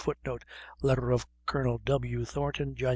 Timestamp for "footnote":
0.03-0.43